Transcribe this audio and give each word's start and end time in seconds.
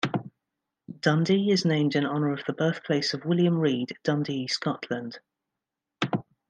Dundee 1.01 1.51
is 1.51 1.63
named 1.63 1.95
in 1.95 2.07
honor 2.07 2.31
of 2.31 2.41
the 2.47 2.53
birthplace 2.53 3.13
of 3.13 3.23
William 3.23 3.59
Reid, 3.59 3.95
Dundee, 4.03 4.47
Scotland. 4.47 5.19